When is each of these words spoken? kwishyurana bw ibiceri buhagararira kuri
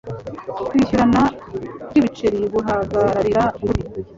kwishyurana 0.67 1.21
bw 1.89 1.93
ibiceri 1.99 2.39
buhagararira 2.53 3.43
kuri 3.63 3.81